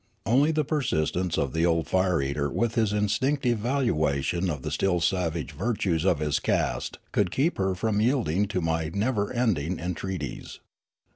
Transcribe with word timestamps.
Only 0.25 0.51
the 0.51 0.65
persistence 0.65 1.37
of 1.37 1.53
the 1.53 1.63
old 1.63 1.87
fire 1.87 2.23
eater 2.23 2.49
with 2.49 2.73
his 2.73 2.91
instinctive 2.91 3.59
valuation 3.59 4.49
of 4.49 4.63
the 4.63 4.71
still 4.71 4.99
savage 4.99 5.51
virtues 5.51 6.05
of 6.05 6.17
his 6.17 6.39
caste 6.39 6.97
could 7.11 7.29
keep 7.29 7.59
her 7.59 7.75
from 7.75 7.99
jMelding 7.99 8.49
to 8.49 8.61
my 8.61 8.89
never 8.95 9.31
ending 9.31 9.77
entreaties. 9.77 10.59